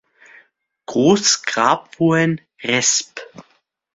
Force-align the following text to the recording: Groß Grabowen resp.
Groß 0.87 1.43
Grabowen 1.43 2.41
resp. 2.63 3.19